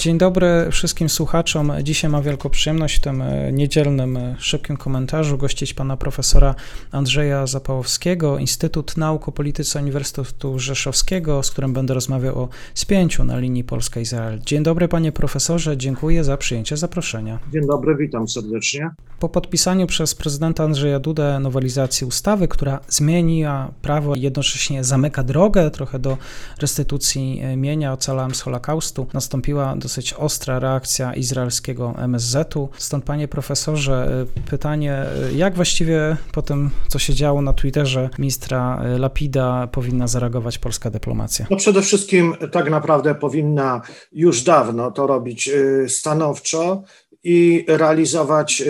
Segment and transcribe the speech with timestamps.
[0.00, 1.72] Dzień dobry wszystkim słuchaczom.
[1.82, 6.54] Dzisiaj ma wielką przyjemność w tym e, niedzielnym e, szybkim komentarzu gościć pana profesora
[6.92, 13.38] Andrzeja Zapałowskiego, Instytut Nauk o Polityce Uniwersytetu Rzeszowskiego, z którym będę rozmawiał o spięciu na
[13.38, 14.40] linii Polska-Izrael.
[14.46, 17.38] Dzień dobry panie profesorze, dziękuję za przyjęcie zaproszenia.
[17.52, 18.90] Dzień dobry, witam serdecznie.
[19.18, 25.70] Po podpisaniu przez prezydenta Andrzeja Dudę nowelizacji ustawy, która zmieniła prawo i jednocześnie zamyka drogę
[25.70, 26.18] trochę do
[26.60, 32.68] restytucji e, mienia ocalałem z Holokaustu, nastąpiła dosyć ostra reakcja izraelskiego MSZ-u.
[32.78, 38.10] Stąd, panie profesorze, y, pytanie, y, jak właściwie po tym, co się działo na Twitterze
[38.18, 41.46] ministra y, Lapida, powinna zareagować polska dyplomacja?
[41.50, 45.50] No przede wszystkim tak naprawdę powinna już dawno to robić
[45.88, 46.82] stanowczo
[47.24, 48.62] i realizować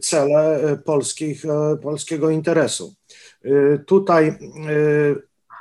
[0.00, 1.42] cele polskich,
[1.82, 2.94] polskiego interesu.
[3.86, 4.38] Tutaj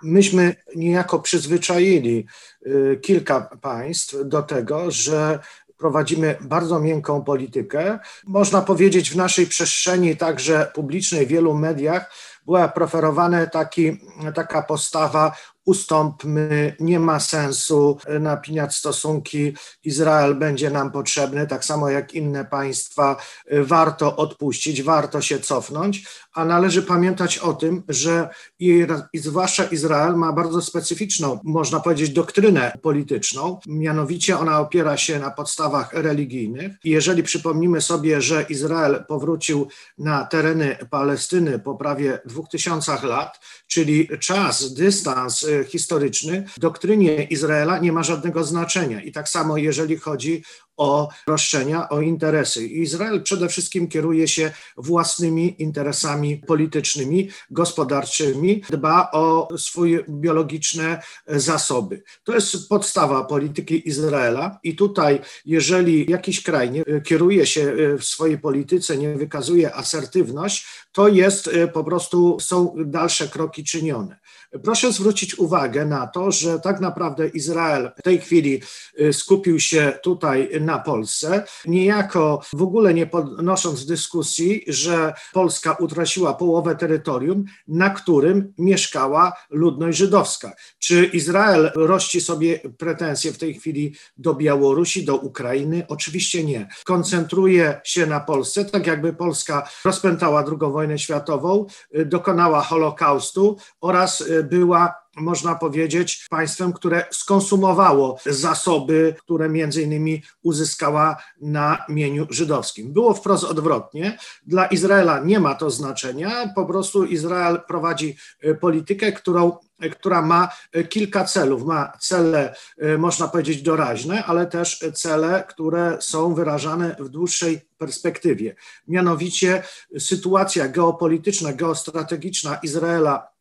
[0.06, 2.26] myśmy niejako przyzwyczaili
[2.68, 5.40] y, kilka państw do tego, że
[5.78, 8.00] prowadzimy bardzo miękką politykę.
[8.26, 12.12] Można powiedzieć w naszej przestrzeni, także publicznej, w wielu mediach,
[12.46, 14.00] była preferowana taki,
[14.36, 15.32] taka postawa
[15.66, 23.16] ustąpmy, nie ma sensu napinać stosunki, Izrael będzie nam potrzebny, tak samo jak inne państwa,
[23.52, 28.30] warto odpuścić, warto się cofnąć, a należy pamiętać o tym, że
[28.60, 35.20] i, i zwłaszcza Izrael ma bardzo specyficzną, można powiedzieć, doktrynę polityczną, mianowicie ona opiera się
[35.20, 36.72] na podstawach religijnych.
[36.84, 39.68] Jeżeli przypomnimy sobie, że Izrael powrócił
[39.98, 47.92] na tereny Palestyny po prawie dwóch tysiącach lat, czyli czas, dystans historyczny, doktrynie Izraela nie
[47.92, 49.02] ma żadnego znaczenia.
[49.02, 50.44] I tak samo, jeżeli chodzi
[50.78, 52.68] o roszczenia, o interesy.
[52.68, 62.04] Izrael przede wszystkim kieruje się własnymi interesami politycznymi, gospodarczymi, dba o swoje biologiczne zasoby.
[62.24, 68.38] To jest podstawa polityki Izraela i tutaj, jeżeli jakiś kraj nie kieruje się w swojej
[68.38, 74.18] polityce, nie wykazuje asertywność, to jest po prostu, są dalsze kroki czynione.
[74.64, 78.62] Proszę zwrócić uwagę na to, że tak naprawdę Izrael w tej chwili
[79.00, 86.34] y, skupił się tutaj na Polsce, niejako w ogóle nie podnosząc dyskusji, że Polska utraciła
[86.34, 90.54] połowę terytorium, na którym mieszkała ludność żydowska.
[90.80, 95.86] Czy Izrael rości sobie pretensje w tej chwili do Białorusi, do Ukrainy?
[95.88, 96.68] Oczywiście nie.
[96.86, 101.66] Koncentruje się na Polsce, tak jakby Polska rozpętała II wojnę światową,
[102.06, 111.86] dokonała Holokaustu oraz była można powiedzieć, państwem, które skonsumowało zasoby, które między innymi uzyskała na
[111.90, 112.94] mieniu żydowskim.
[112.94, 114.18] Było wprost odwrotnie.
[114.48, 120.22] Dla Izraela nie ma to znaczenia, po prostu Izrael prowadzi e, politykę, którą e, która
[120.22, 121.64] ma e, kilka celów.
[121.64, 122.56] Ma cele,
[122.98, 128.56] można powiedzieć, doraźne, ale też cele, które są wyrażane w dłuższej perspektywie.
[128.88, 129.64] Mianowicie
[130.00, 133.35] sytuacja geopolityczna, geostrategiczna Izraela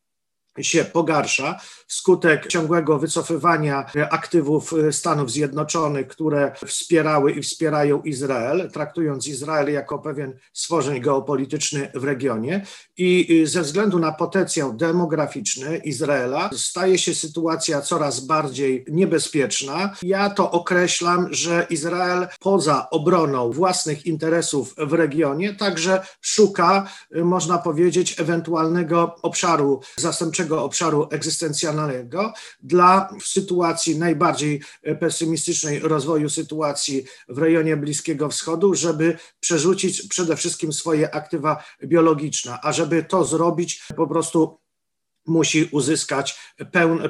[0.61, 9.73] się pogarsza wskutek ciągłego wycofywania aktywów Stanów Zjednoczonych, które wspierały i wspierają Izrael, traktując Izrael
[9.73, 12.65] jako pewien stworzeń geopolityczny w regionie.
[12.97, 19.95] I ze względu na potencjał demograficzny Izraela staje się sytuacja coraz bardziej niebezpieczna.
[20.01, 28.19] Ja to określam, że Izrael poza obroną własnych interesów w regionie także szuka, można powiedzieć,
[28.19, 32.33] ewentualnego obszaru zastępczego obszaru egzystencjalnego
[32.63, 34.61] dla w sytuacji najbardziej
[34.99, 42.71] pesymistycznej rozwoju sytuacji w rejonie Bliskiego Wschodu, żeby przerzucić przede wszystkim swoje aktywa biologiczne, a
[42.71, 44.64] żeby to zrobić po prostu
[45.27, 46.55] musi uzyskać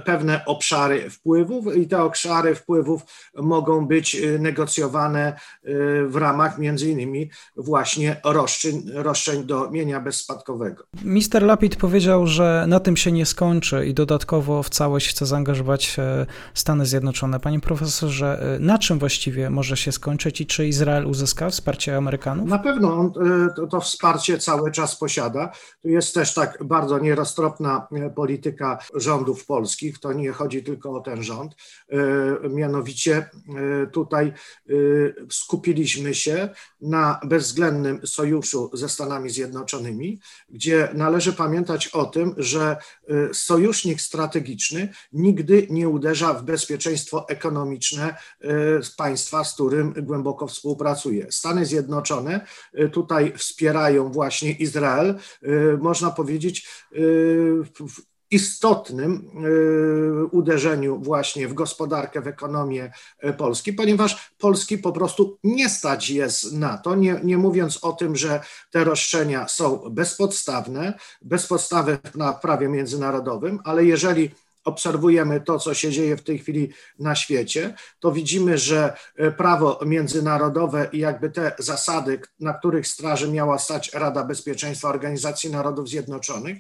[0.05, 3.01] pewne obszary wpływów i te obszary wpływów
[3.35, 5.33] mogą być y, negocjowane
[5.65, 10.83] y, w ramach między innymi właśnie roszczeń, roszczeń do mienia bezspadkowego.
[11.03, 15.95] Mister Lapid powiedział, że na tym się nie skończy i dodatkowo w całość chce zaangażować
[15.99, 17.39] e, Stany Zjednoczone.
[17.39, 22.49] Panie profesorze, e, na czym właściwie może się skończyć i czy Izrael uzyska wsparcie Amerykanów?
[22.49, 25.51] Na pewno on e, to, to wsparcie cały czas posiada.
[25.81, 29.99] Tu jest też tak bardzo nieroztropna polityka rządów polskich.
[29.99, 31.55] To nie chodzi tylko o ten rząd.
[32.49, 33.29] Mianowicie
[33.91, 34.33] tutaj
[35.29, 36.49] skupiliśmy się
[36.81, 40.19] na bezwzględnym sojuszu ze Stanami Zjednoczonymi,
[40.49, 42.77] gdzie należy pamiętać o tym, że
[43.33, 48.15] sojusznik strategiczny nigdy nie uderza w bezpieczeństwo ekonomiczne
[48.97, 51.31] państwa, z którym głęboko współpracuje.
[51.31, 52.45] Stany Zjednoczone
[52.91, 55.15] tutaj wspierają właśnie Izrael,
[55.81, 56.67] można powiedzieć,
[57.89, 57.94] w
[58.31, 59.31] istotnym
[60.31, 62.91] uderzeniu właśnie w gospodarkę, w ekonomię
[63.37, 68.15] Polski, ponieważ Polski po prostu nie stać jest na to, nie, nie mówiąc o tym,
[68.15, 68.39] że
[68.71, 74.31] te roszczenia są bezpodstawne, bezpodstawne na prawie międzynarodowym, ale jeżeli
[74.65, 76.69] obserwujemy to, co się dzieje w tej chwili
[76.99, 83.31] na świecie, to widzimy, że e, prawo międzynarodowe i jakby te zasady, na których straży
[83.31, 86.57] miała stać Rada Bezpieczeństwa Organizacji Narodów Zjednoczonych,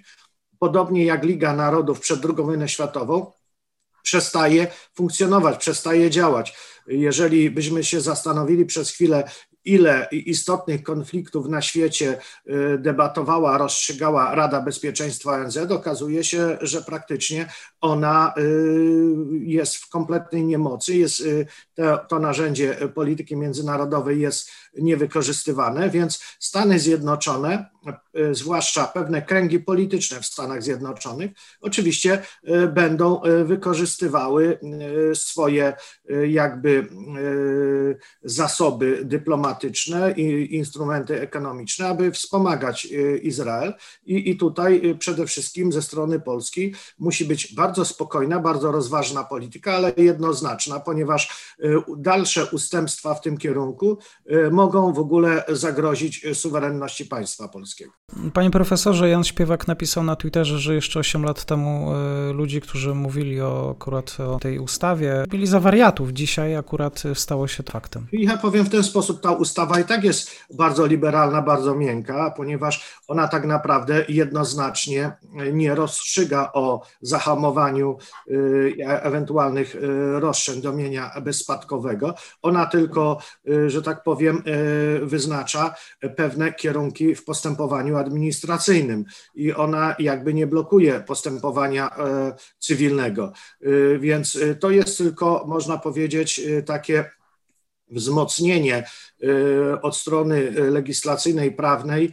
[0.59, 3.31] podobnie jak Liga Narodów przed II wojną światową,
[4.03, 6.57] przestaje funkcjonować, przestaje działać.
[6.87, 9.23] Jeżeli byśmy się zastanowili przez chwilę,
[9.65, 12.19] ile istotnych konfliktów na świecie
[12.49, 17.49] y, debatowała, rozstrzygała Rada Bezpieczeństwa ONZ, okazuje się, że praktycznie
[17.81, 18.41] ona y,
[19.31, 26.79] jest w kompletnej niemocy, jest y, to, to narzędzie polityki międzynarodowej jest niewykorzystywane, więc Stany
[26.79, 27.69] Zjednoczone,
[28.31, 32.21] zwłaszcza pewne kręgi polityczne w Stanach Zjednoczonych, oczywiście
[32.73, 34.59] będą wykorzystywały
[35.13, 35.73] swoje
[36.27, 36.87] jakby
[38.23, 42.87] zasoby dyplomatyczne i instrumenty ekonomiczne, aby wspomagać
[43.21, 43.73] Izrael.
[44.05, 49.73] I, i tutaj przede wszystkim ze strony Polski musi być bardzo spokojna, bardzo rozważna polityka,
[49.73, 51.55] ale jednoznaczna, ponieważ
[51.97, 53.97] dalsze ustępstwa w tym kierunku
[54.51, 57.74] mogą w ogóle zagrozić suwerenności państwa polskiego.
[58.33, 61.93] Panie profesorze, Jan Śpiewak napisał na Twitterze, że jeszcze 8 lat temu
[62.29, 66.11] y, ludzi, którzy mówili o, akurat o tej ustawie, byli za wariatów.
[66.11, 68.07] Dzisiaj akurat stało się faktem.
[68.11, 72.99] Ja powiem w ten sposób, ta ustawa i tak jest bardzo liberalna, bardzo miękka, ponieważ
[73.07, 75.11] ona tak naprawdę jednoznacznie
[75.53, 77.97] nie rozstrzyga o zahamowaniu
[78.31, 79.79] Y, ewentualnych y,
[80.19, 82.15] roszczeń do mienia bezspadkowego.
[82.41, 83.17] Ona tylko,
[83.67, 84.43] że tak powiem,
[85.01, 85.75] wyznacza
[86.15, 91.95] pewne kierunki w postępowaniu administracyjnym i ona jakby nie blokuje postępowania
[92.59, 93.33] cywilnego.
[93.99, 97.11] Więc to jest tylko, można powiedzieć, takie
[97.89, 98.87] wzmocnienie
[99.81, 102.11] od strony legislacyjnej, prawnej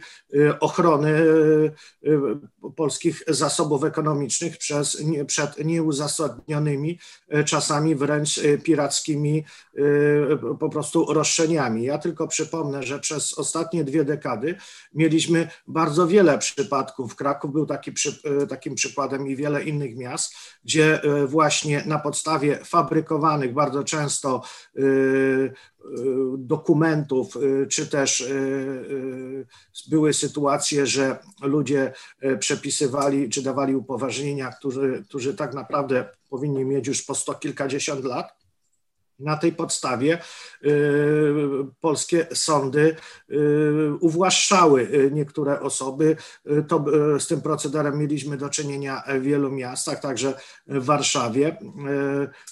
[0.59, 1.21] ochrony
[2.75, 6.99] polskich zasobów ekonomicznych przez, przed nieuzasadnionymi,
[7.45, 9.45] czasami wręcz pirackimi
[10.59, 11.83] po prostu roszczeniami.
[11.83, 14.55] Ja tylko przypomnę, że przez ostatnie dwie dekady
[14.93, 17.15] mieliśmy bardzo wiele przypadków.
[17.15, 17.91] Kraków był taki,
[18.49, 20.33] takim przykładem i wiele innych miast,
[20.63, 24.41] gdzie właśnie na podstawie fabrykowanych bardzo często
[26.37, 29.45] dokumentów, y, czy też y, y,
[29.89, 31.93] były sytuacje, że ludzie
[32.39, 38.42] przepisywali czy dawali upoważnienia, którzy, którzy tak naprawdę powinni mieć już po sto kilkadziesiąt lat
[39.19, 40.19] na tej podstawie
[40.63, 40.69] y,
[41.81, 42.95] polskie sądy
[43.31, 43.35] y,
[43.99, 46.15] uwłaszczały y, niektóre osoby.
[46.67, 46.85] To,
[47.19, 50.33] z tym procederem mieliśmy do czynienia w wielu miastach, także
[50.67, 51.57] w Warszawie.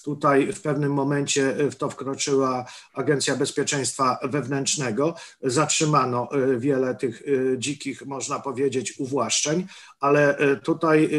[0.03, 5.15] Tutaj w pewnym momencie w to wkroczyła Agencja Bezpieczeństwa Wewnętrznego.
[5.41, 7.24] Zatrzymano wiele tych
[7.58, 9.68] dzikich, można powiedzieć, uwłaszczeń,
[10.00, 11.10] ale tutaj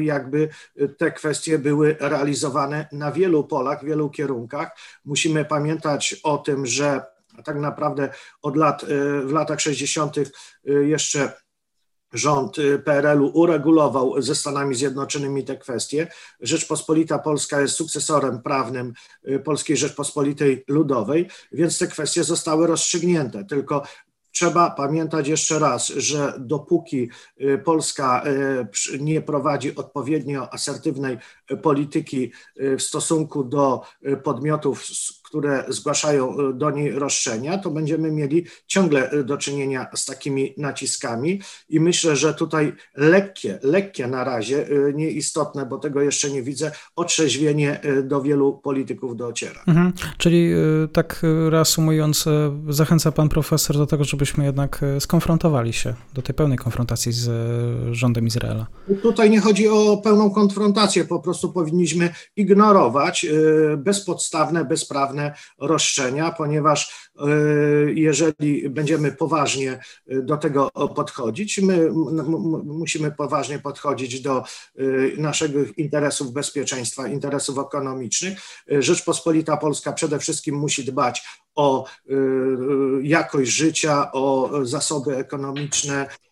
[0.00, 0.48] jakby
[0.96, 4.70] te kwestie były realizowane na wielu polach, wielu kierunkach
[5.04, 7.02] musimy pamiętać o tym, że
[7.44, 8.08] tak naprawdę
[8.42, 8.86] od lat, y,
[9.22, 10.16] w latach 60.
[10.18, 10.32] Y,
[10.64, 11.32] jeszcze
[12.12, 16.08] rząd y, PRL-u uregulował ze Stanami Zjednoczonymi te kwestie.
[16.40, 18.92] Rzeczpospolita Polska jest sukcesorem prawnym
[19.44, 23.44] Polskiej Rzeczpospolitej Ludowej, więc te kwestie zostały rozstrzygnięte.
[23.44, 23.82] Tylko
[24.32, 27.10] Trzeba pamiętać jeszcze raz, że dopóki
[27.64, 28.24] Polska
[29.00, 31.18] nie prowadzi odpowiednio asertywnej
[31.62, 33.82] polityki w stosunku do
[34.24, 34.84] podmiotów,
[35.22, 41.40] które zgłaszają e, do niej roszczenia, to będziemy mieli ciągle do czynienia z takimi naciskami
[41.68, 47.80] i myślę, że tutaj lekkie, lekkie na razie, nieistotne, bo tego jeszcze nie widzę, otrzeźwienie
[48.02, 49.60] do wielu polityków dociera.
[49.66, 49.92] Mhm.
[50.18, 50.50] Czyli
[50.92, 52.24] tak reasumując,
[52.68, 57.30] zachęca pan profesor do tego, żebyśmy jednak skonfrontowali się do tej pełnej konfrontacji z
[57.94, 58.66] rządem Izraela.
[59.02, 63.26] Tutaj nie chodzi o pełną konfrontację, po prostu prostu powinniśmy ignorować
[63.76, 67.10] bezpodstawne, bezprawne roszczenia, ponieważ
[67.94, 71.90] jeżeli będziemy poważnie do tego podchodzić, my
[72.64, 74.44] musimy poważnie podchodzić do
[75.18, 78.38] naszych interesów bezpieczeństwa, interesów ekonomicznych.
[78.68, 81.22] Rzeczpospolita Polska przede wszystkim musi dbać
[81.54, 81.84] o
[83.02, 86.25] jakość życia, o zasoby ekonomiczne, Y,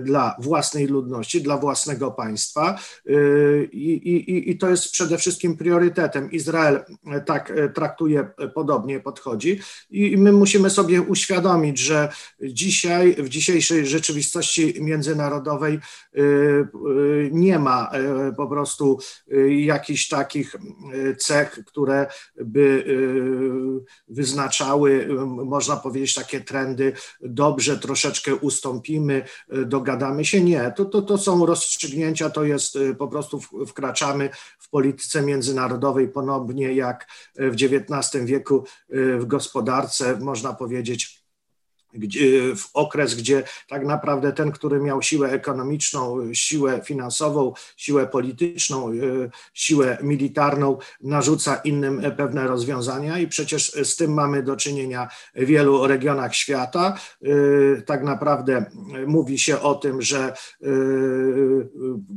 [0.00, 2.78] dla własnej ludności, dla własnego państwa.
[3.08, 6.30] Y, I, i, i to jest przede wszystkim priorytetem.
[6.30, 6.84] Izrael
[7.26, 9.60] tak y, traktuje, podobnie podchodzi.
[9.90, 12.08] I my musimy sobie uświadomić, że
[12.42, 15.78] dzisiaj, w dzisiejszej rzeczywistości międzynarodowej
[17.30, 17.90] nie ma
[18.36, 18.98] po prostu
[19.48, 20.56] jakichś takich
[21.18, 22.06] cech, które
[22.44, 22.84] by
[24.08, 29.22] wyznaczały, można powiedzieć, takie trendy, dobrze, troszeczkę ustąpimy,
[29.66, 30.40] dogadamy się.
[30.40, 36.08] Nie, to, to, to są rozstrzygnięcia, to jest y, po prostu wkraczamy w polityce międzynarodowej
[36.08, 38.64] ponownie jak w XIX wieku
[38.94, 41.17] y, w gospodarce, można powiedzieć
[41.94, 48.92] gdzie, w okres, gdzie tak naprawdę ten, który miał siłę ekonomiczną, siłę finansową, siłę polityczną,
[48.92, 55.44] y, siłę militarną, narzuca innym pewne rozwiązania i przecież z tym mamy do czynienia w
[55.44, 56.98] wielu regionach świata.
[57.22, 58.64] Y, tak naprawdę
[59.06, 60.32] mówi się o tym, że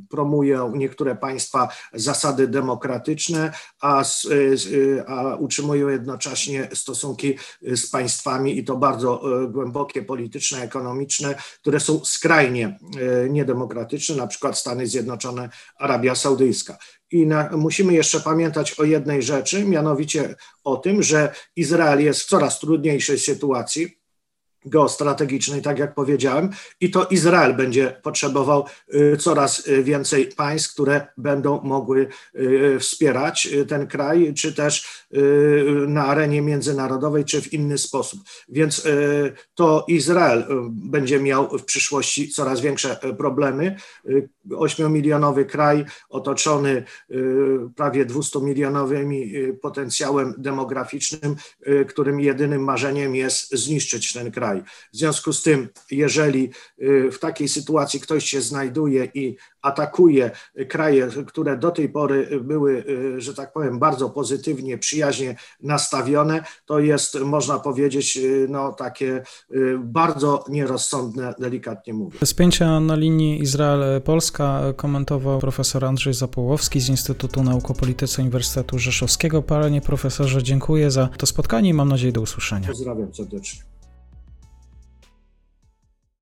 [0.09, 3.51] promują niektóre państwa zasady demokratyczne,
[3.81, 4.03] a,
[5.07, 9.21] a utrzymują jednocześnie stosunki z państwami i to bardzo
[9.61, 12.65] głębokie polityczne, ekonomiczne, które są skrajnie
[13.25, 16.77] e, niedemokratyczne, na przykład Stany Zjednoczone, Arabia Saudyjska.
[17.11, 22.25] I na, musimy jeszcze pamiętać o jednej rzeczy, mianowicie o tym, że Izrael jest w
[22.25, 24.00] coraz trudniejszej sytuacji
[24.65, 26.49] geostrategicznej, tak jak powiedziałem,
[26.81, 33.49] i to Izrael będzie potrzebował y, coraz y, więcej państw, które będą mogły y, wspierać
[33.67, 35.01] ten kraj, czy też
[35.87, 38.19] na arenie międzynarodowej, czy w inny sposób.
[38.49, 38.87] Więc
[39.55, 43.75] to Izrael będzie miał w przyszłości coraz większe problemy.
[44.57, 46.83] Ośmiomilionowy kraj otoczony
[47.75, 51.35] prawie 200-milionowymi potencjałem demograficznym,
[51.87, 54.63] którym jedynym marzeniem jest zniszczyć ten kraj.
[54.93, 56.49] W związku z tym, jeżeli
[56.81, 60.31] y, w takiej sytuacji ktoś się znajduje i atakuje
[60.69, 66.79] kraje, które do tej pory były, y, że tak powiem, bardzo pozytywnie, przyjaźnie nastawione, to
[66.79, 69.23] jest, można powiedzieć, y, no, takie
[69.79, 72.29] bardzo nierozsądne, delikatnie mówiąc.
[72.29, 79.41] Spięcia na linii Izrael-Polska komentował profesor Andrzej Zapołowski z Instytutu Nauk o Polityce Uniwersytetu Rzeszowskiego.
[79.41, 82.67] Panie profesorze, dziękuję za to spotkanie i mam nadzieję do usłyszenia.
[82.67, 83.70] Pozdrawiam serdecznie.